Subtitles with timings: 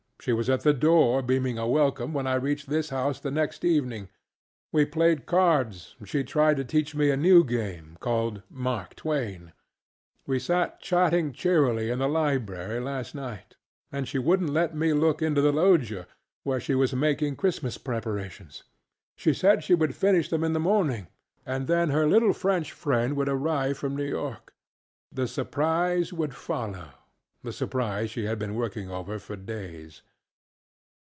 [0.23, 3.65] She was at the door, beaming a welcome, when I reached this house the next
[3.65, 4.07] evening.
[4.71, 9.51] We played cards, and she tried to teach me a new game called ŌĆ£Mark Twain.ŌĆØ
[10.27, 13.55] We sat chatting cheerily in the library last night,
[13.91, 16.05] and she wouldnŌĆÖt let me look into the loggia,
[16.43, 18.61] where she was making Christmas preparations.
[19.15, 21.07] She said she would finish them in the morning,
[21.47, 24.13] and then her little French friend would arrive from New
[25.17, 26.89] YorkŌĆöthe surprise would follow;
[27.41, 30.03] the surprise she had been working over for days.